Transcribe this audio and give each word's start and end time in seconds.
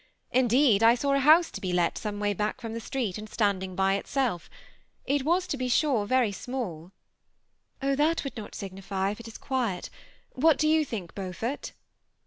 Indeed, 0.31 0.81
I 0.81 0.95
saw 0.95 1.13
a 1.13 1.19
house 1.19 1.51
to 1.51 1.61
be 1.61 1.71
let 1.71 1.95
some 1.95 2.19
way 2.19 2.33
back 2.33 2.59
from 2.59 2.73
the 2.73 2.79
street, 2.79 3.19
and 3.19 3.29
standing 3.29 3.75
by 3.75 3.93
itself. 3.93 4.49
It 5.05 5.23
was, 5.23 5.45
to 5.45 5.57
be 5.57 5.69
sure, 5.69 6.07
very 6.07 6.31
small."" 6.31 6.91
Oh, 7.83 7.93
that 7.93 8.23
would 8.23 8.35
not 8.35 8.55
signify 8.55 9.11
if 9.11 9.19
it 9.19 9.27
is 9.27 9.37
quiet. 9.37 9.91
What 10.31 10.57
do 10.57 10.67
you 10.67 10.83
think, 10.85 11.13
Beaufort 11.13 11.73